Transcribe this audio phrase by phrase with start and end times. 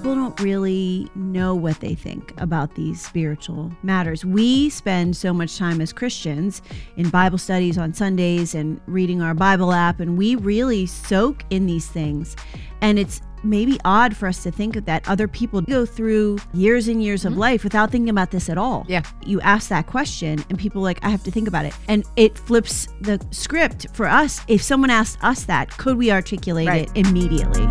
[0.00, 4.24] people don't really know what they think about these spiritual matters.
[4.24, 6.62] We spend so much time as Christians
[6.96, 11.66] in Bible studies on Sundays and reading our Bible app, and we really soak in
[11.66, 12.34] these things.
[12.80, 16.88] And it's maybe odd for us to think of that other people go through years
[16.88, 17.40] and years of mm-hmm.
[17.40, 18.86] life without thinking about this at all.
[18.88, 19.02] Yeah.
[19.26, 21.74] You ask that question, and people are like, I have to think about it.
[21.88, 24.40] And it flips the script for us.
[24.48, 26.90] If someone asked us that, could we articulate Right.
[26.94, 27.68] it immediately?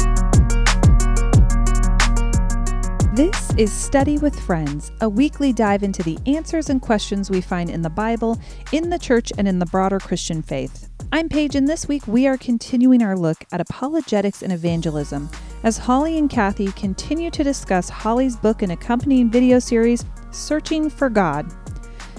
[3.19, 7.69] This is Study with Friends, a weekly dive into the answers and questions we find
[7.69, 8.39] in the Bible,
[8.71, 10.89] in the church, and in the broader Christian faith.
[11.11, 15.29] I'm Paige, and this week we are continuing our look at apologetics and evangelism
[15.63, 21.09] as Holly and Kathy continue to discuss Holly's book and accompanying video series, Searching for
[21.09, 21.45] God.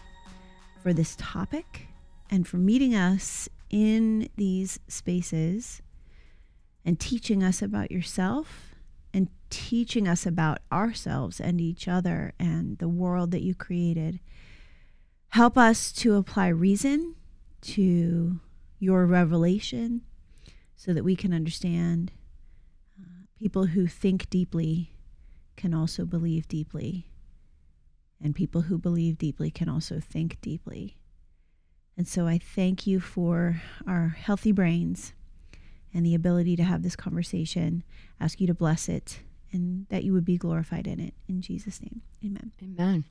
[0.83, 1.87] for this topic,
[2.29, 5.81] and for meeting us in these spaces
[6.85, 8.75] and teaching us about yourself
[9.13, 14.19] and teaching us about ourselves and each other and the world that you created.
[15.29, 17.15] Help us to apply reason
[17.65, 18.39] to
[18.79, 20.01] your revelation
[20.75, 22.11] so that we can understand
[23.01, 24.91] uh, people who think deeply
[25.55, 27.09] can also believe deeply.
[28.21, 30.97] And people who believe deeply can also think deeply.
[31.97, 35.13] And so I thank you for our healthy brains
[35.93, 37.83] and the ability to have this conversation.
[38.19, 39.21] Ask you to bless it
[39.51, 41.13] and that you would be glorified in it.
[41.27, 42.51] In Jesus' name, amen.
[42.61, 43.05] Amen.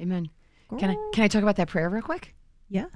[0.00, 0.30] Amen.
[0.78, 2.34] Can I can I talk about that prayer real quick?
[2.68, 2.86] Yeah.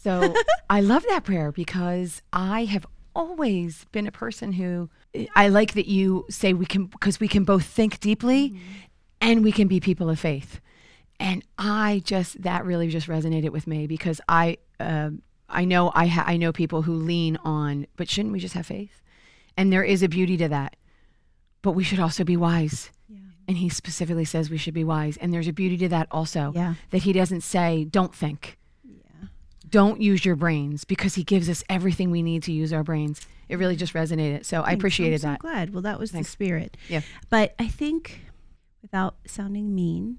[0.00, 0.34] So
[0.70, 4.88] I love that prayer because I have always been a person who
[5.36, 8.58] I like that you say we can because we can both think deeply
[9.20, 10.60] and we can be people of faith.
[11.20, 16.06] And I just that really just resonated with me because I um I know I
[16.06, 19.02] ha- I know people who lean on but shouldn't we just have faith?
[19.56, 20.76] And there is a beauty to that.
[21.60, 22.90] But we should also be wise.
[23.08, 23.18] Yeah.
[23.46, 25.16] And he specifically says we should be wise.
[25.18, 26.52] And there's a beauty to that also.
[26.56, 26.74] Yeah.
[26.90, 28.58] That he doesn't say, don't think.
[29.72, 33.20] Don't use your brains because he gives us everything we need to use our brains.
[33.48, 34.44] It really just resonated.
[34.44, 34.80] So I Thanks.
[34.80, 35.38] appreciated I'm so that.
[35.40, 35.72] glad.
[35.72, 36.28] Well, that was Thanks.
[36.28, 36.76] the spirit.
[36.88, 37.00] Yeah.
[37.30, 38.20] But I think,
[38.82, 40.18] without sounding mean,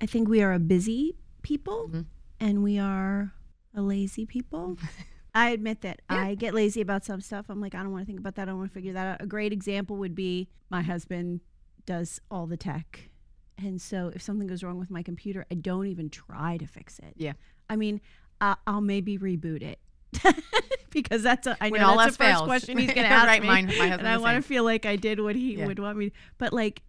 [0.00, 2.06] I think we are a busy people Mhm.
[2.40, 3.32] and we are
[3.74, 4.76] a lazy people.
[5.34, 6.16] I admit that Yeah.
[6.24, 7.46] I get lazy about some stuff.
[7.48, 8.42] I'm like, I don't want to think about that.
[8.42, 9.22] I don't want to figure that out.
[9.22, 11.40] A great example would be my husband
[11.86, 13.10] does all the tech.
[13.56, 16.98] And so if something goes wrong with my computer, I don't even try to fix
[16.98, 17.14] it.
[17.16, 17.34] Yeah.
[17.70, 18.00] I mean,
[18.40, 19.78] I'll maybe reboot it.
[20.90, 22.42] because that's a, I know that's the first fails.
[22.42, 23.48] question he's going to ask Right, me.
[23.48, 25.66] mine- my and I want to feel like I did what he Yeah.
[25.66, 26.10] would want me.
[26.10, 26.82] To, but like,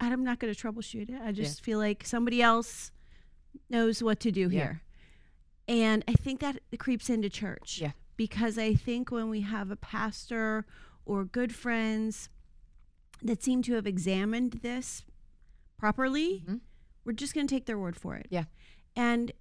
[0.00, 1.20] I'm not going to troubleshoot it.
[1.22, 2.90] I just feel like somebody else
[3.70, 4.48] knows what to do Yeah.
[4.50, 4.82] here.
[5.68, 7.78] And I think that creeps into church.
[7.82, 7.92] Yeah.
[8.16, 10.64] Because I think when we have a pastor
[11.04, 12.28] or good friends
[13.22, 15.04] that seem to have examined this
[15.78, 16.60] properly, Mhm.
[17.04, 18.26] we're just going to take their word for it.
[18.30, 18.44] Yeah.
[18.94, 19.32] And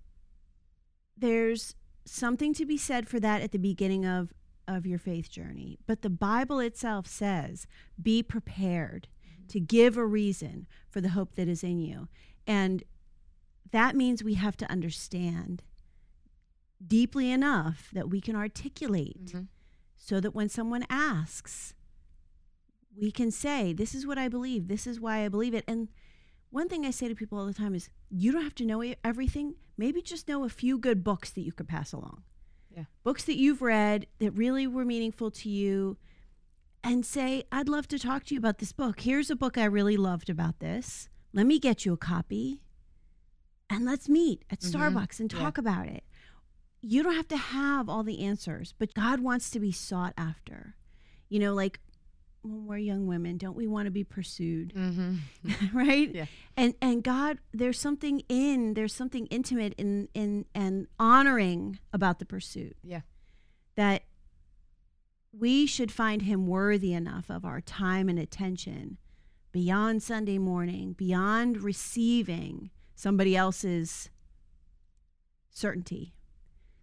[1.17, 4.33] there's something to be said for that at the beginning of
[4.67, 5.77] of your faith journey.
[5.85, 7.67] But the Bible itself says,
[8.01, 9.07] be prepared
[9.49, 12.07] to give a reason for the hope that is in you.
[12.47, 12.83] And
[13.69, 15.61] that means we have to understand
[16.85, 19.47] deeply enough that we can articulate Mhm.
[19.95, 21.75] so that when someone asks,
[22.95, 24.67] we can say, This is what I believe.
[24.67, 25.63] This is why I believe it.
[25.67, 25.89] And
[26.49, 28.81] one thing I say to people all the time is, You don't have to know
[29.03, 29.55] everything.
[29.77, 32.23] Maybe just know a few good books that you could pass along.
[32.75, 32.85] Yeah.
[33.03, 35.97] Books that you've read that really were meaningful to you.
[36.83, 38.99] And say, I'd love to talk to you about this book.
[38.99, 41.09] Here's a book I really loved about this.
[41.33, 42.61] Let me get you a copy
[43.71, 44.71] and let's meet at Mhm.
[44.71, 45.39] Starbucks and Yeah.
[45.39, 46.03] talk about it.
[46.81, 50.75] You don't have to have all the answers, but God wants to be sought after.
[51.27, 51.79] You know, like
[52.45, 54.73] when we're young women, don't we want to be pursued?
[54.75, 55.19] Mhm.
[55.73, 56.13] right?
[56.13, 56.25] Yeah.
[56.57, 62.25] And and God, there's something in, there's something intimate in in and honoring about the
[62.25, 62.77] pursuit.
[62.83, 63.01] Yeah.
[63.75, 64.03] That
[65.37, 68.97] we should find him worthy enough of our time and attention
[69.51, 74.09] beyond Sunday morning, beyond receiving somebody else's
[75.49, 76.13] certainty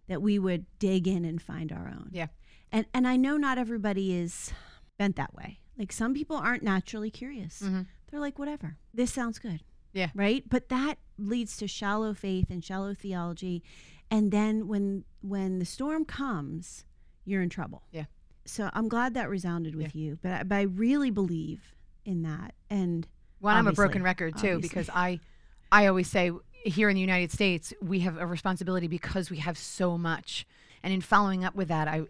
[0.07, 2.09] that we would dig in and find our own.
[2.11, 2.27] Yeah.
[2.71, 4.51] And and I know not everybody is
[4.97, 5.59] bent that way.
[5.77, 7.61] Like some people aren't naturally curious.
[7.61, 7.87] Mhm.
[8.09, 8.77] They're like whatever.
[8.93, 9.63] This sounds good.
[9.91, 10.09] Yeah.
[10.13, 10.43] Right?
[10.47, 13.63] But that leads to shallow faith and shallow theology.
[14.11, 16.85] And then when when the storm comes,
[17.25, 17.83] you're in trouble.
[17.91, 18.05] Yeah.
[18.45, 21.73] So I'm glad that resounded with you, but I, but I really believe
[22.05, 22.53] in that.
[22.69, 23.07] And
[23.39, 24.61] Well, I'm a broken record too Obviously.
[24.61, 25.19] because I,
[25.71, 26.31] I always say
[26.65, 30.45] here in the United States we have a responsibility because we have so much.
[30.83, 32.01] And in following up with that, I,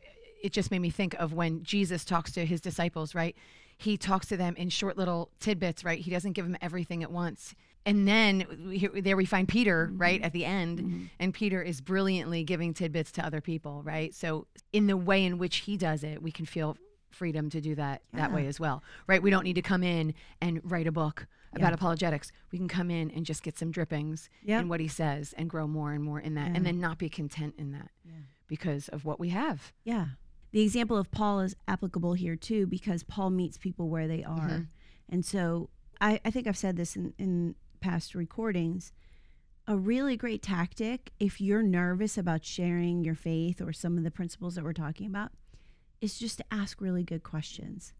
[0.44, 3.16] it just made me think of when Jesus talks to his disciples.
[3.16, 3.36] Right,
[3.78, 5.84] he talks to them in short little tidbits.
[5.84, 7.56] Right, he doesn't give them everything at once.
[7.86, 9.98] And then we, there we find Peter mm-hmm.
[9.98, 11.04] right at the end, mm-hmm.
[11.20, 13.82] and Peter is brilliantly giving tidbits to other people.
[13.84, 16.78] Right, so in the way in which he does it, we can feel
[17.14, 20.14] freedom to do that that way as well right we don't need to come in
[20.42, 24.30] and write a book about apologetics we can come in and just get some drippings
[24.44, 24.62] Yep.
[24.64, 27.10] in what he says and grow more and more in that and then not be
[27.10, 27.92] content in that
[28.48, 30.06] because of what we have Yeah.
[30.54, 34.50] The example of Paul is applicable here too because Paul meets people where they are.
[34.50, 34.64] Mm-hmm.
[35.10, 35.70] And so
[36.00, 38.94] I, I think I've said this in, in past recordings.
[39.68, 44.12] A really great tactic, if you're nervous about sharing your faith or some of the
[44.12, 45.32] principles that we're talking about,
[46.02, 47.94] is just to ask really good questions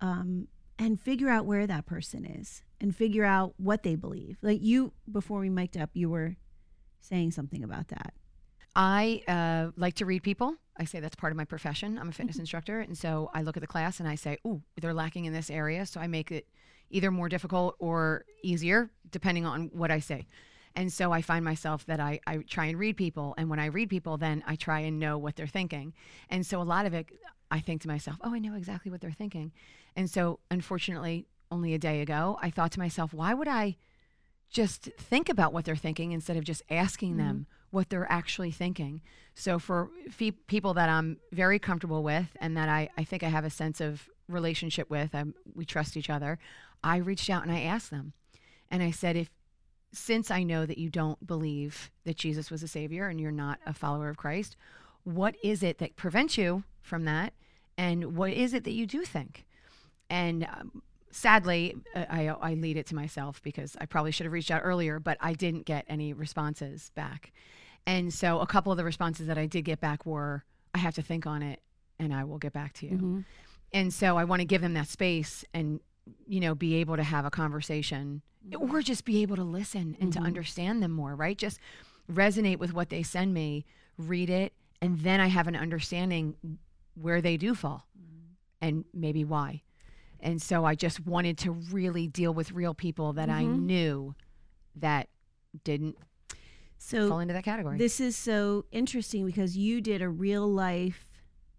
[0.00, 0.46] um,
[0.78, 4.36] and figure out where that person is and figure out what they believe.
[4.42, 6.36] Like you, before we mic'd up, you were
[7.00, 8.14] saying something about that.
[8.74, 10.54] I uh, like to read people.
[10.76, 11.98] I say that's part of my profession.
[11.98, 12.80] I'm a fitness instructor.
[12.80, 15.50] And so I look at the class and I say, ooh, they're lacking in this
[15.50, 15.84] area.
[15.84, 16.46] So I make it
[16.90, 20.26] either more difficult or easier, depending on what I say.
[20.76, 23.34] And so I find myself that I, I try and read people.
[23.36, 25.92] And when I read people, then I try and know what they're thinking.
[26.28, 27.06] And so a lot of it,
[27.50, 29.52] I think to myself, oh, I know exactly what they're thinking.
[29.96, 33.76] And so unfortunately, only a day ago, I thought to myself, why would I
[34.50, 39.00] just think about what they're thinking instead of just asking them what they're actually thinking.
[39.34, 43.28] So for fe- people that I'm very comfortable with and that I, I think I
[43.28, 46.38] have a sense of relationship with, um, we trust each other,
[46.82, 48.12] I reached out and I asked them.
[48.70, 49.30] And I said, if
[49.92, 53.58] since I know that you don't believe that Jesus was a savior and you're not
[53.66, 54.56] a follower of Christ,
[55.02, 57.32] what is it that prevents you from that?
[57.76, 59.46] And what is it that you do think?
[60.08, 64.32] And um, sadly, uh, I, I lead it to myself because I probably should have
[64.32, 67.32] reached out earlier, but I didn't get any responses back.
[67.86, 70.94] And so a couple of the responses that I did get back were, I have
[70.94, 71.60] to think on it
[71.98, 72.92] and I will get back to you.
[72.92, 73.20] Mm-hmm.
[73.72, 75.80] And so I want to give them that space and,
[76.26, 78.22] you know, be able to have a conversation
[78.52, 78.80] or mm-hmm.
[78.80, 80.26] just be able to listen and to mm-hmm.
[80.26, 81.36] understand them more, right?
[81.36, 81.58] Just
[82.10, 83.64] resonate with what they send me,
[83.96, 84.52] read it,
[84.82, 86.36] and then I have an understanding
[86.94, 87.86] where they do fall
[88.60, 89.62] and maybe why.
[90.22, 94.14] And so I just wanted to really deal with real people that I knew
[94.76, 95.08] that
[95.64, 95.96] didn't
[96.78, 97.78] So fall into that category.
[97.78, 101.06] This is so interesting because you did a real life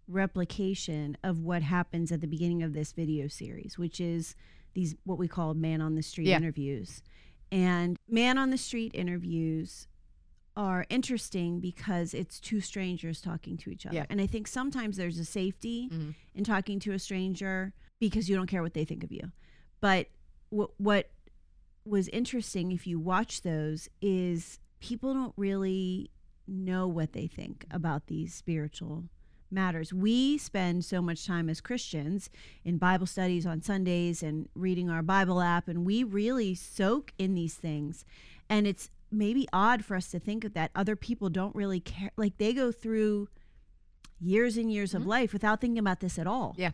[0.08, 4.34] replication of what happens at the beginning of this video series, which is
[4.74, 6.36] these what we call man on the street Yeah.
[6.36, 7.02] interviews.
[7.50, 9.86] And man on the street interviews
[10.56, 13.96] are interesting because it's two strangers talking to each other.
[13.96, 14.06] Yeah.
[14.10, 16.14] And I think sometimes there's a safety Mhm.
[16.34, 17.72] in talking to a stranger
[18.02, 19.30] because you don't care what they think of you.
[19.80, 20.08] But
[20.50, 21.10] what what
[21.84, 26.10] was interesting if you watch those is people don't really
[26.48, 29.04] know what they think about these spiritual
[29.52, 29.92] matters.
[29.92, 32.28] We spend so much time as Christians
[32.64, 37.34] in Bible studies on Sundays and reading our Bible app, and we really soak in
[37.34, 38.04] these things.
[38.48, 42.10] And it's maybe odd for us to think that other people don't really care.
[42.16, 43.28] Like they go through
[44.20, 45.10] years and years of mm-hmm.
[45.10, 46.56] life without thinking about this at all.
[46.58, 46.72] Yeah.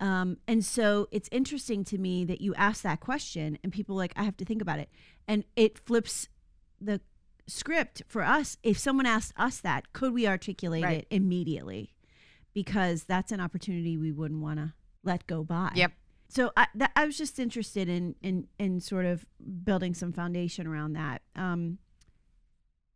[0.00, 3.98] Um, and so it's interesting to me that you ask that question and people are
[3.98, 4.88] like, I have to think about it.
[5.28, 6.28] And it flips
[6.80, 7.02] the
[7.46, 8.56] script for us.
[8.62, 10.98] If someone asked us that, could we articulate Right.
[11.00, 11.94] it immediately?
[12.54, 14.72] Because that's an opportunity we wouldn't want to
[15.04, 15.72] let go by.
[15.74, 15.92] Yep.
[16.28, 19.26] So I, that, I was just interested in, in, in sort of
[19.64, 21.22] building some foundation around that.
[21.36, 21.78] Um,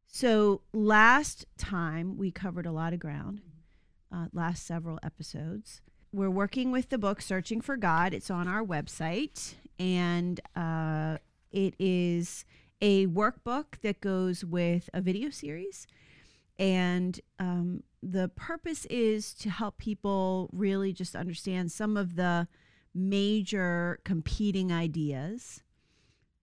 [0.06, 3.40] so last time we covered a lot of ground,
[4.14, 5.82] uh, last several episodes.
[6.14, 8.14] We're working with the book Searching for God.
[8.14, 11.18] It's on our website, and uh,
[11.50, 12.44] it is
[12.80, 15.88] a workbook that goes with a video series.
[16.56, 22.46] And um, the purpose is to help people really just understand some of the
[22.94, 25.64] major competing ideas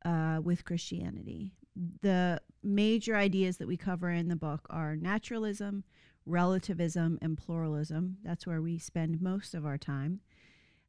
[0.04, 1.54] uh, with Christianity.
[2.02, 5.86] The major ideas that we cover in the book are naturalism,
[6.26, 8.18] relativism, and pluralism.
[8.24, 10.22] That's where we spend most of our time.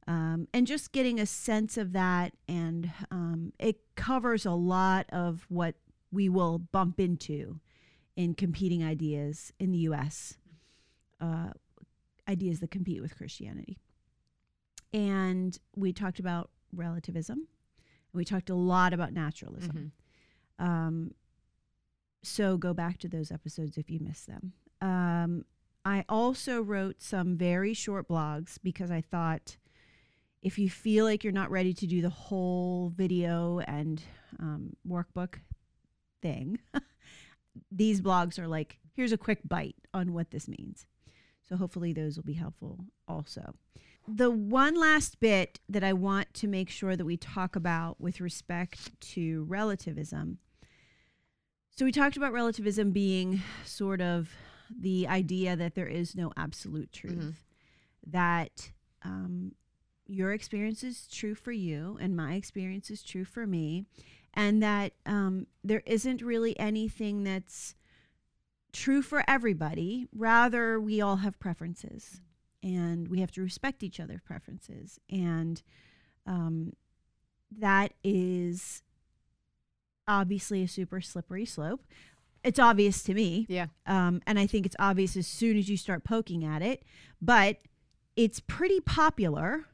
[0.06, 2.32] Um, and just getting a sense of that.
[2.48, 5.76] And um, it covers a lot of what
[6.10, 7.60] we will bump into
[8.16, 10.34] in competing ideas in the U.S.,
[11.20, 11.50] uh,
[12.28, 13.78] ideas that compete with Christianity.
[14.92, 17.48] And we talked about relativism.
[18.12, 19.92] We talked a lot about naturalism.
[20.58, 21.14] Um,
[22.22, 24.52] so go back to those episodes if you missed them.
[24.82, 25.44] Um,
[25.84, 29.56] I also wrote some very short blogs because I thought
[30.42, 34.02] if you feel like you're not ready to do the whole video and
[34.40, 35.36] um, workbook
[36.20, 36.58] thing,
[37.70, 40.86] these blogs are like, here's a quick bite on what this means.
[41.48, 43.54] So hopefully those will be helpful also.
[44.08, 48.20] The one last bit that I want to make sure that we talk about with
[48.20, 50.38] respect to relativism.
[51.70, 54.28] So we talked about relativism being sort of
[54.81, 57.45] the idea that there is no absolute truth,
[58.07, 58.73] that
[59.05, 59.52] um,
[60.07, 63.85] your experience is true for you and my experience is true for me,
[64.35, 67.75] and that um, there isn't really anything that's
[68.73, 70.07] true for everybody.
[70.14, 72.21] Rather, we all have preferences
[72.62, 74.99] and we have to respect each other's preferences.
[75.11, 75.62] And
[76.26, 76.73] um,
[77.59, 78.83] that is
[80.09, 81.85] obviously a super slippery slope.
[82.44, 83.46] It's obvious to me.
[83.49, 83.66] Yeah.
[83.87, 86.82] Um, and I think it's obvious as soon as you start poking at it,
[87.20, 87.58] but
[88.16, 89.66] it's pretty popular.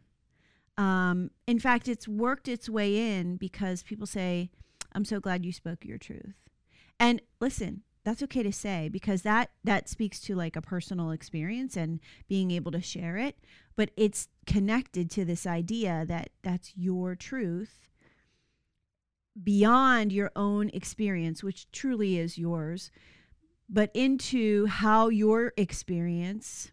[0.77, 4.51] Um, in fact, it's worked its way in because people say,
[4.93, 6.37] I'm so glad you spoke your truth.
[7.01, 11.77] And listen, that's okay to say because that that speaks to like a personal experience
[11.77, 13.37] and being able to share it,
[13.77, 17.88] but it's connected to this idea that that's your truth
[19.43, 22.91] beyond your own experience, which truly is yours,
[23.69, 26.73] but into how your experience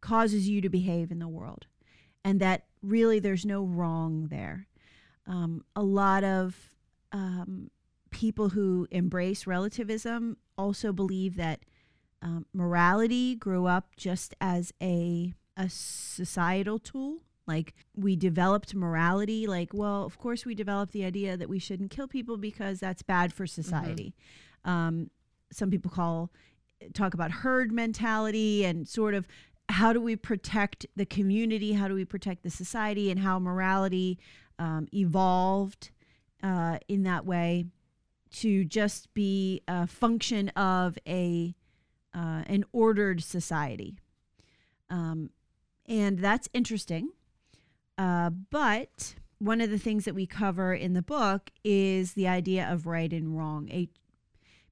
[0.00, 1.66] causes you to behave in the world.
[2.24, 4.66] And that really there's no wrong there.
[5.26, 6.56] Um, a lot of
[7.12, 7.70] um,
[8.10, 11.60] people who embrace relativism also believe that
[12.22, 19.70] um, morality grew up just as a, a societal tool like we developed morality like
[19.72, 23.32] well of course we developed the idea that we shouldn't kill people because that's bad
[23.32, 24.14] for society.
[24.64, 25.10] Um,
[25.52, 26.30] some people call
[26.94, 29.26] talk about herd mentality and sort of
[29.68, 34.18] how do we protect the community how do we protect the society and how morality
[34.58, 35.90] um, evolved
[36.42, 37.66] uh, in that way
[38.30, 41.54] to just be a function of a
[42.14, 43.96] uh, an ordered society.
[44.88, 45.30] Um,
[45.86, 47.10] and that's interesting
[47.98, 52.66] uh, but one of the things that we cover in the book is the idea
[52.70, 53.68] of right and wrong.
[53.70, 53.88] A,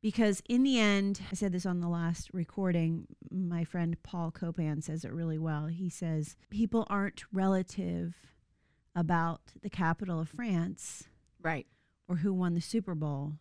[0.00, 4.82] because in the end, I said this on the last recording, my friend Paul Copan
[4.82, 5.66] says it really well.
[5.66, 8.14] He says, People aren't relative
[8.96, 11.04] about the capital of France
[11.40, 11.66] Right.
[12.08, 13.34] or who won the Super Bowl.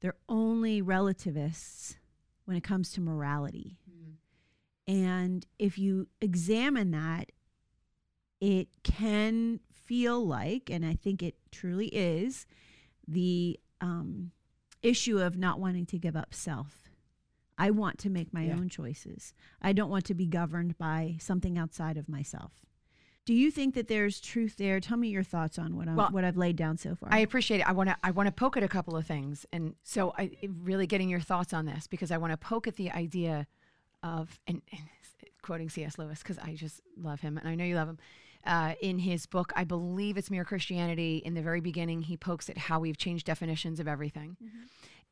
[0.00, 1.96] They're only relativists
[2.44, 3.78] when it comes to morality.
[4.86, 7.30] And if you examine that,
[8.42, 12.44] it can feel like, and I think it truly is,
[13.06, 14.32] the um,
[14.82, 16.88] issue of not wanting to give up self.
[17.56, 18.54] I want to make my Yeah.
[18.56, 19.32] own choices.
[19.60, 22.50] I don't want to be governed by something outside of myself.
[23.24, 24.80] Do you think that there's truth there?
[24.80, 27.10] Tell me your thoughts on what, Well, what I've laid down so far.
[27.12, 27.68] I appreciate it.
[27.68, 30.32] I want to I want to poke at a couple of things, and so I
[30.64, 33.46] really getting your thoughts on this because I want to poke at the idea
[34.02, 34.80] of and, and
[35.42, 35.98] quoting C.S.
[35.98, 37.98] Lewis because I just love him and I know you love him.
[38.44, 41.22] Uh, in his book, I believe it's Mere Christianity.
[41.24, 44.62] In the very beginning, he pokes at how we've changed definitions of everything, mm-hmm.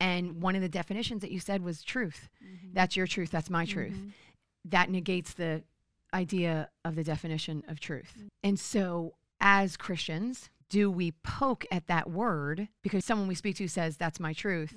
[0.00, 2.28] and one of the definitions that you said was truth.
[2.44, 2.74] Mm-hmm.
[2.74, 3.30] That's your truth.
[3.30, 3.92] That's my truth.
[3.92, 4.08] Mm-hmm.
[4.64, 5.62] That negates the
[6.12, 8.24] idea of the definition of truth.
[8.42, 13.68] And so, as Christians, do we poke at that word because someone we speak to
[13.68, 14.74] says, That's my truth?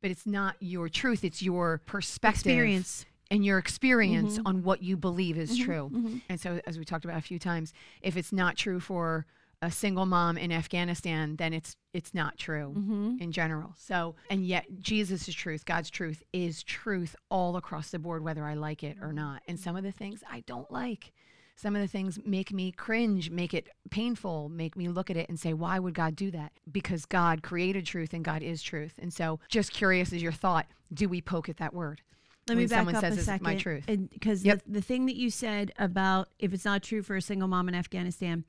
[0.00, 3.06] But it's not your truth, it's your perspective Experience.
[3.30, 4.46] And your experience mm-hmm.
[4.46, 5.64] on what you believe is mm-hmm.
[5.64, 5.90] true.
[5.92, 6.18] Mm-hmm.
[6.28, 9.26] And so, as we talked about a few times, if it's not true for
[9.60, 12.72] a single mom in Afghanistan, then it's it's not true
[13.20, 13.74] in general.
[13.76, 18.54] So, and yet Jesus' truth, God's truth, is truth all across the board, whether I
[18.54, 19.42] like it or not.
[19.48, 21.12] And some of the things I don't like.
[21.56, 25.28] Some of the things make me cringe, make it painful, make me look at it
[25.28, 26.52] and say, why would God do that?
[26.70, 28.94] Because God created truth and God is truth.
[29.02, 32.00] And so, just curious as your thought, do we poke at that word?
[32.48, 33.44] Let me back up a second.
[33.44, 33.84] my truth.
[34.12, 34.64] Because Yep.
[34.66, 37.68] the, the thing that you said about if it's not true for a single mom
[37.68, 38.44] in Afghanistan,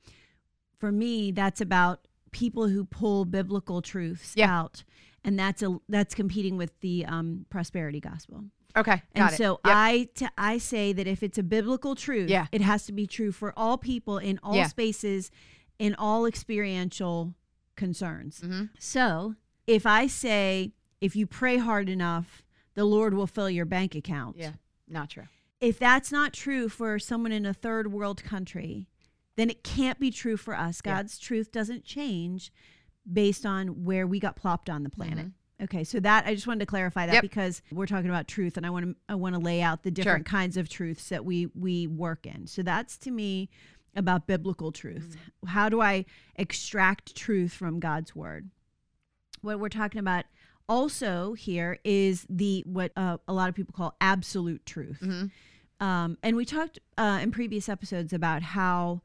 [0.78, 4.56] for me, that's about people who pull biblical truths Yeah.
[4.58, 4.84] out,
[5.24, 8.44] and that's a that's competing with the um, prosperity gospel.
[8.76, 9.36] Okay, And got it.
[9.36, 9.74] so Yep.
[9.76, 12.46] I t- I say that if it's a biblical truth, Yeah.
[12.52, 14.68] it has to be true for all people in all Yeah.
[14.68, 15.30] spaces,
[15.80, 17.34] in all experiential
[17.74, 18.40] concerns.
[18.40, 18.64] Mm-hmm.
[18.78, 19.34] So
[19.66, 22.42] if I say if you pray hard enough,
[22.74, 24.36] the Lord will fill your bank account.
[24.38, 24.52] yeah,
[24.88, 25.28] not true.
[25.60, 28.86] If that's not true for someone in a third world country,
[29.36, 30.80] then it can't be true for us.
[30.84, 30.96] Yeah.
[30.96, 32.50] God's truth doesn't change
[33.10, 35.26] based on where we got plopped on the planet.
[35.26, 35.64] Mm-hmm.
[35.64, 37.22] Okay, so that I just wanted to clarify that Yep.
[37.22, 39.90] because we're talking about truth, and I want to I want to lay out the
[39.90, 42.46] different kinds of truths that we we work in.
[42.46, 43.50] So that's to me
[43.94, 45.16] about biblical truth.
[45.46, 48.48] How do I extract truth from God's word?
[49.42, 50.24] What we're talking about
[50.70, 55.02] also here is the what uh, a lot of people call absolute truth.
[55.80, 59.02] Um, and we talked uh, in previous episodes about how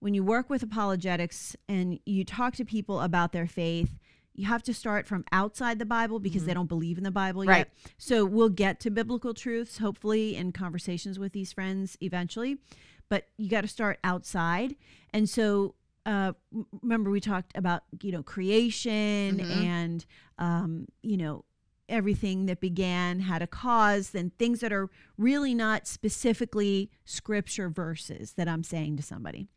[0.00, 3.98] when you work with apologetics and you talk to people about their faith,
[4.34, 7.44] you have to start from outside the Bible because they don't believe in the Bible
[7.44, 7.58] Right.
[7.58, 7.72] yet.
[7.98, 12.58] So we'll get to biblical truths, hopefully, in conversations with these friends eventually.
[13.08, 14.74] But you got to start outside.
[15.12, 16.32] And so, uh,
[16.82, 20.04] remember, we talked about, you know, creation and,
[20.38, 21.44] um, you know,
[21.88, 28.32] everything that began had a cause, then things that are really not specifically scripture verses
[28.32, 29.48] that I'm saying to somebody.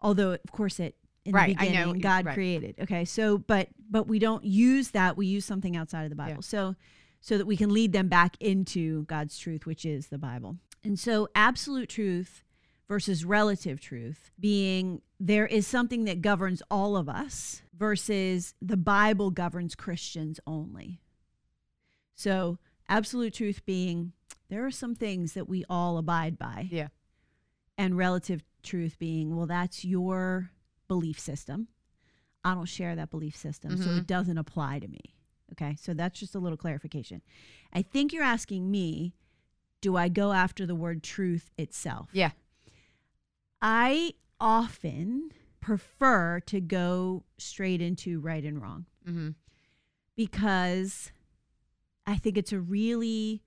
[0.00, 2.34] Although, of course, it in Right, the I know, beginning, God right.
[2.34, 2.74] created.
[2.80, 5.16] Okay, so but but we don't use that.
[5.16, 6.36] We use something outside of the Bible.
[6.36, 6.40] Yeah.
[6.40, 6.76] So
[7.20, 10.56] so that we can lead them back into God's truth, which is the Bible.
[10.84, 12.44] And so absolute truth
[12.88, 19.30] versus relative truth being there is something that governs all of us versus the Bible
[19.30, 21.00] governs Christians only.
[22.14, 22.58] So
[22.88, 24.12] absolute truth being
[24.48, 26.88] there are some things that we all abide by Yeah.
[27.76, 30.50] and relative truth being well that's your
[30.88, 31.68] belief system
[32.44, 33.98] i don't share that belief system so Mhm.
[33.98, 35.00] it doesn't apply to me
[35.52, 37.20] okay so that's just a little clarification
[37.74, 39.14] i think you're asking me
[39.82, 42.32] do i go after the word truth itself Yeah.
[43.62, 45.30] i often
[45.60, 49.30] prefer to go straight into right and wrong Mm-hmm.
[50.16, 51.10] because
[52.06, 53.42] I think it's a really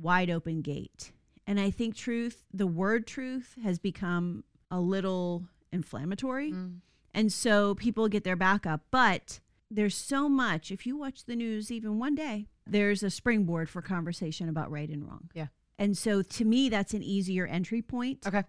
[0.00, 1.12] wide open gate.
[1.46, 6.52] And I think truth, the word truth, has become a little inflammatory.
[6.52, 6.78] Mm.
[7.12, 8.82] And so people get their back up.
[8.90, 13.68] But there's so much, if you watch the news even one day, there's a springboard
[13.68, 15.28] for conversation about right and wrong.
[15.34, 15.48] Yeah.
[15.78, 18.26] And so to me, that's an easier entry point.
[18.26, 18.42] Okay.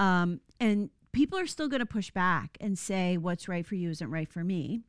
[0.00, 3.90] Um, and people are still going to push back and say what's right for you
[3.90, 4.80] isn't right for me.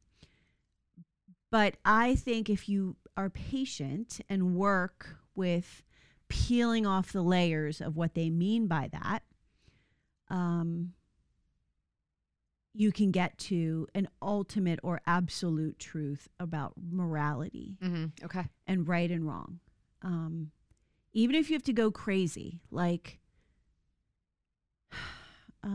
[1.52, 5.84] But I think if you are patient and work with
[6.30, 9.24] peeling off the layers of what they mean by that,
[10.30, 10.93] um,
[12.74, 18.26] you can get to an ultimate or absolute truth about morality Mm-hmm.
[18.26, 18.45] Okay.
[18.65, 19.60] and right and wrong.
[20.04, 20.52] Um,
[21.12, 23.19] even if you have to go crazy, like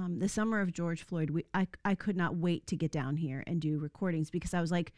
[0.06, 3.16] um, the summer of George Floyd, we, I, I could not wait to get down
[3.16, 4.92] here and do recordings because I was like,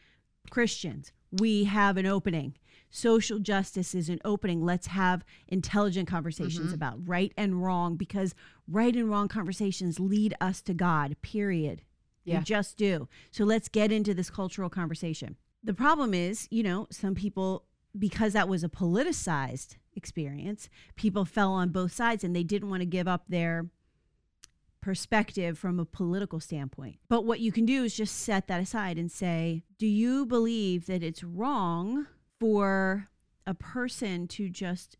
[0.49, 2.55] Christians, we have an opening.
[2.89, 4.63] Social justice is an opening.
[4.63, 6.75] Let's have intelligent conversations Mhm.
[6.75, 8.33] about right and wrong because
[8.67, 11.81] right and wrong conversations lead us to God, period.
[12.23, 12.39] Yeah.
[12.39, 13.07] They just do.
[13.31, 15.35] So let's get into this cultural conversation.
[15.63, 17.65] The problem is, you know, some people,
[17.97, 22.81] because that was a politicized experience, people fell on both sides and they didn't want
[22.81, 23.69] to give up their
[24.81, 26.97] perspective from a political standpoint.
[27.07, 30.85] But what you can do is just set that aside and say, do you believe
[30.85, 32.07] that it's wrong
[32.39, 33.09] for
[33.45, 34.97] a person to just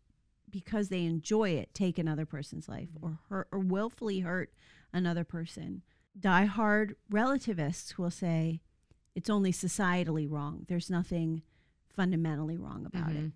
[0.50, 4.52] because they enjoy it take another person's life or hurt or willfully hurt
[4.92, 5.82] another person?
[6.18, 8.60] Diehard relativists will say
[9.14, 10.66] it's only societally wrong.
[10.68, 11.42] There's nothing
[11.94, 13.32] fundamentally wrong about it.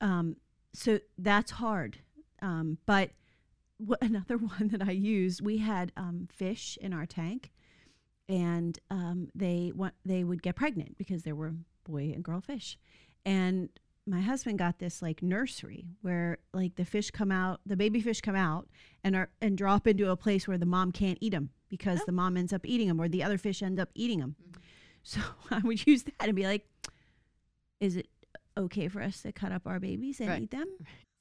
[0.00, 0.36] Um,
[0.72, 1.98] so that's hard.
[2.42, 3.10] Um, but
[4.00, 7.52] another one that I used, we had um, fish in our tank,
[8.28, 12.78] and um, they want they would get pregnant because there were boy and girl fish,
[13.24, 13.68] and
[14.08, 18.20] my husband got this like nursery where like the fish come out, the baby fish
[18.20, 18.68] come out
[19.02, 22.12] and are and drop into a place where the mom can't eat them because the
[22.12, 24.36] mom ends up eating them or the other fish end up eating them.
[25.02, 26.64] So I would use that and be like,
[27.80, 28.08] is it
[28.56, 30.42] okay for us to cut up our babies and Right.
[30.42, 30.68] eat them?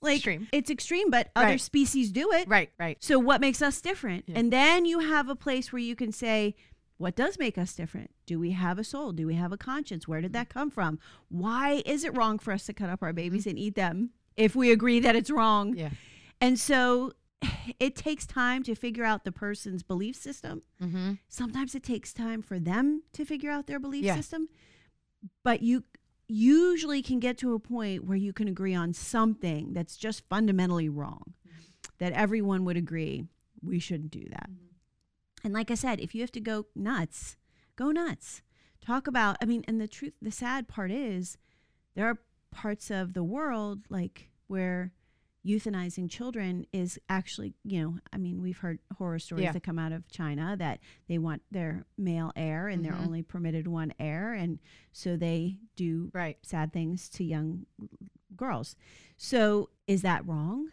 [0.06, 0.48] Like Extreme.
[0.52, 2.48] it's extreme, but other species do it.
[2.48, 2.70] Right.
[2.80, 2.98] Right.
[3.04, 4.26] So what makes us different?
[4.28, 4.39] Yeah.
[4.39, 6.56] And then you have a place where you can say,
[6.98, 8.12] what does make us different?
[8.26, 9.12] Do we have a soul?
[9.12, 10.08] Do we have a conscience?
[10.08, 11.00] Where did that come from?
[11.28, 14.56] Why is it wrong for us to cut up our babies and eat them if
[14.56, 15.76] we agree that it's wrong?
[15.76, 15.89] Yeah.
[16.39, 17.12] And so
[17.80, 20.62] it takes time to figure out the person's belief system.
[20.82, 21.13] Mm-hmm.
[21.28, 24.15] Sometimes it takes time for them to figure out their belief Yeah.
[24.15, 24.48] system.
[25.44, 25.84] But you
[26.28, 30.90] usually can get to a point where you can agree on something that's just fundamentally
[30.90, 31.34] wrong,
[32.00, 33.26] that everyone would agree
[33.62, 34.50] we shouldn't do that.
[34.50, 35.46] Mm-hmm.
[35.46, 37.38] And like I said, if you have to go nuts,
[37.76, 38.42] go nuts.
[38.82, 41.38] Talk about, I mean, and the truth, the sad part is
[41.96, 42.20] there are
[42.52, 44.94] parts of the world like where
[45.46, 49.52] euthanizing children is actually, you know, I mean, we've heard horror stories Yeah.
[49.52, 53.06] that come out of China that they want their male heir and they're Mhm.
[53.06, 54.34] only permitted one heir.
[54.34, 54.60] And
[54.92, 56.38] so they do Right.
[56.42, 57.66] sad things to young
[58.36, 58.76] girls.
[59.18, 60.72] So is that wrong?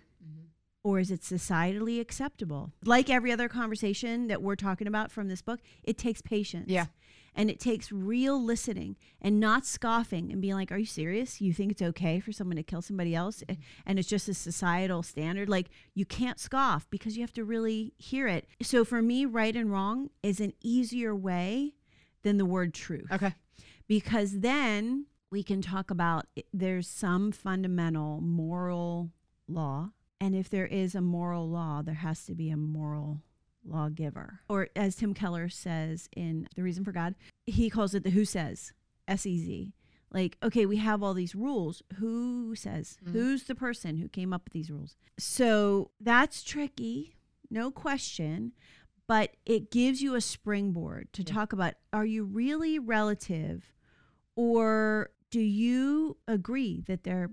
[0.85, 2.73] Or is it societally acceptable?
[2.85, 6.69] Like every other conversation that we're talking about from this book, it takes patience.
[6.69, 6.87] Yeah.
[7.35, 11.41] And it takes real listening and not scoffing and being like, Are you serious?
[11.41, 13.43] You think it's okay for someone to kill somebody else?
[13.49, 13.61] Mm-hmm.
[13.87, 15.49] And it's just a societal standard?
[15.49, 18.47] Like, you can't scoff because you have to really hear it.
[18.61, 21.75] So for me, right and wrong is an easier way
[22.23, 23.35] than the word truth Okay.
[23.89, 29.11] because then we can talk about i- there's some fundamental moral
[29.49, 29.91] law
[30.21, 33.23] and if there is a moral law there has to be a moral
[33.65, 37.15] lawgiver or as tim keller says in the reason for god
[37.47, 38.73] he calls it the who says
[39.09, 39.73] s-e-z
[40.13, 43.13] like okay we have all these rules who says Mhm.
[43.13, 47.17] who's the person who came up with these rules so that's tricky
[47.51, 48.53] no question
[49.07, 51.33] but it gives you a springboard to Yeah.
[51.35, 53.73] talk about are you really relative
[54.37, 57.31] or do you agree that there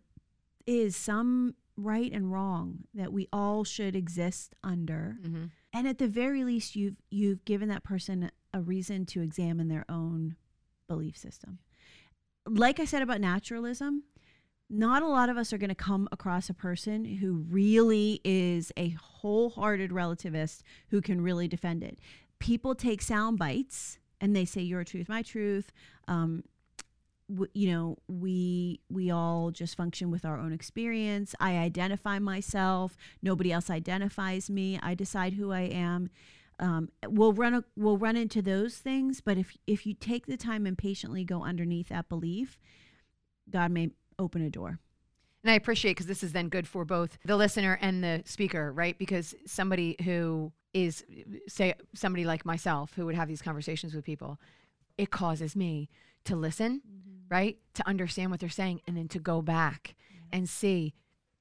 [0.66, 5.46] is some right and wrong that we all should exist under Mm-hmm.
[5.74, 9.86] And at the very least you've you've given that person a reason to examine their
[9.90, 10.36] own
[10.88, 11.60] belief system.
[12.48, 14.04] Like i said about naturalism
[14.70, 18.72] not a lot of us are going to come across a person who really is
[18.78, 21.98] a wholehearted relativist who can really defend it.
[22.38, 25.72] People take sound bites and they say your truth my truth.
[26.08, 26.44] Um,
[27.34, 31.36] w- you know we we all just function with our own experience.
[31.40, 32.98] I identify myself.
[33.22, 34.80] Nobody else identifies me.
[34.82, 36.10] I decide who i am.
[36.62, 40.36] Um, we'll run a, we'll run into those things but if if you take the
[40.36, 42.60] time and patiently go underneath that belief
[43.50, 44.80] god may open a door.
[45.44, 48.72] And I appreciate because this is then good for both the listener and the speaker,
[48.74, 48.98] right?
[48.98, 51.04] Because somebody who is,
[51.48, 54.38] say, somebody like myself who would have these conversations with people,
[54.98, 55.90] it causes me
[56.26, 56.82] to listen,
[57.30, 57.58] right?
[57.76, 59.96] To understand what they're saying and then to go back
[60.32, 60.94] and see,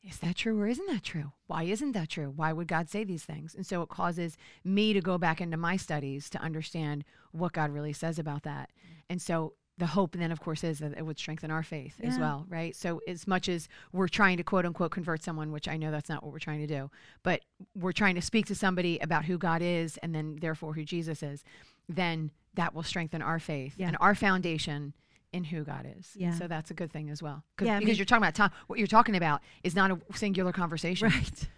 [0.03, 1.33] is that true or isn't that true?
[1.47, 2.33] Why isn't that true?
[2.35, 3.55] Why would God say these things?
[3.55, 7.71] And so it causes me to go back into my studies to understand what God
[7.71, 8.71] really says about that.
[8.71, 9.03] Mm.
[9.11, 12.19] And so the hope then of course is that it would strengthen our faith as
[12.19, 12.75] well, right?
[12.75, 16.09] So as much as we're trying to quote unquote convert someone, which I know that's
[16.09, 16.91] not what we're trying to do,
[17.23, 17.43] but
[17.77, 21.23] we're trying to speak to somebody about who God is and then therefore who Jesus
[21.23, 21.45] is,
[21.89, 23.87] then that will strengthen our faith Yeah.
[23.87, 24.95] and our foundation
[25.33, 26.11] in who God is.
[26.15, 26.33] Yeah.
[26.35, 27.45] So that's a good thing as well.
[27.61, 28.51] Yeah, I because mean- you're talking about time.
[28.67, 31.09] What you're talking about is not a singular conversation.
[31.09, 31.49] right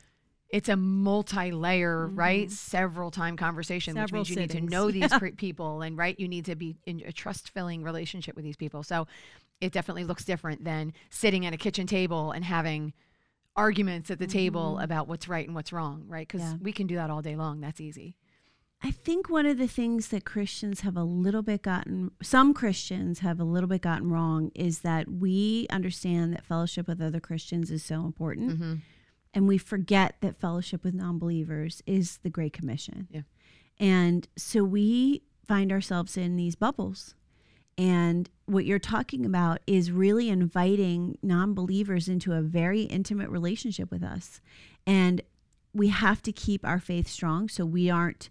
[0.48, 2.50] It's a multi-layer, right?
[2.50, 4.02] Several time conversation, Mm-hmm.
[4.06, 6.56] Several which means you need to know these pre- people and right, you need to
[6.56, 8.82] be in a trust-filling relationship with these people.
[8.82, 9.06] So
[9.60, 12.92] it definitely looks different than sitting at a kitchen table and having
[13.56, 16.26] arguments at the table about what's right and what's wrong, right?
[16.26, 16.52] Because Mm-hmm.
[16.54, 16.58] Yeah.
[16.62, 17.60] we can do that all day long.
[17.60, 18.16] That's easy.
[18.82, 23.18] I think one of the things that Christians have a little bit gotten, some Christians
[23.18, 27.70] have a little bit gotten wrong, is that we understand that fellowship with other Christians
[27.70, 28.52] is so important.
[28.52, 28.74] Mm-hmm.
[29.34, 33.06] And we forget that fellowship with non believers is the Great Commission.
[33.10, 33.22] Yeah.
[33.78, 37.14] And so we find ourselves in these bubbles.
[37.76, 43.90] And what you're talking about is really inviting non believers into a very intimate relationship
[43.90, 44.40] with us.
[44.86, 45.20] And
[45.72, 48.30] we have to keep our faith strong so we aren't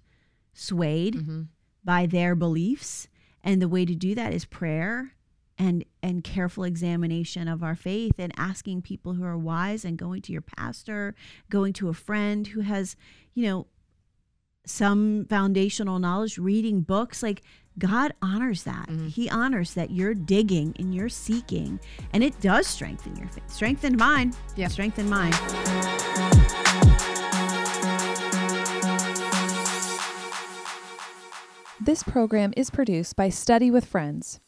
[0.60, 1.42] swayed Mm-hmm.
[1.84, 3.08] by their beliefs.
[3.44, 5.14] And the way to do that is prayer
[5.58, 10.22] and and careful examination of our faith and asking people who are wise and going
[10.24, 11.16] to your pastor,
[11.50, 12.96] going to a friend who has,
[13.34, 13.68] you know,
[14.66, 17.42] some foundational knowledge, reading books like
[17.78, 18.90] God honors that.
[18.90, 21.80] He honors that you're digging and you're seeking
[22.14, 23.50] and it does strengthen your faith.
[23.50, 24.34] Strengthen mine.
[24.58, 24.68] Yeah.
[24.68, 25.34] Strengthen mine.
[31.90, 34.40] This program is produced by Study with Friends.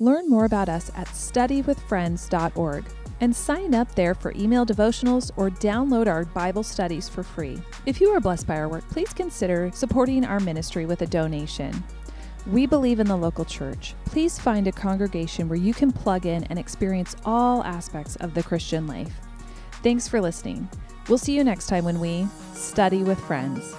[0.00, 2.84] Learn more about us at studywithfriends.org
[3.20, 7.60] and sign up there for email devotionals or download our Bible studies for free.
[7.84, 11.84] If you are blessed by our work, please consider supporting our ministry with a donation.
[12.46, 13.94] We believe in the local church.
[14.06, 18.42] Please find a congregation where you can plug in and experience all aspects of the
[18.42, 19.12] Christian life.
[19.82, 20.66] Thanks for listening.
[21.10, 23.76] We'll see you next time when we study with friends.